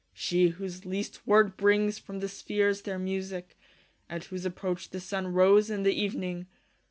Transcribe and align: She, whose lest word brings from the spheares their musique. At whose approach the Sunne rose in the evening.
She, 0.15 0.47
whose 0.47 0.83
lest 0.83 1.27
word 1.27 1.55
brings 1.57 1.99
from 1.99 2.21
the 2.21 2.25
spheares 2.27 2.81
their 2.85 2.97
musique. 2.97 3.55
At 4.09 4.23
whose 4.23 4.47
approach 4.47 4.89
the 4.89 4.99
Sunne 4.99 5.27
rose 5.27 5.69
in 5.69 5.83
the 5.83 5.93
evening. 5.93 6.47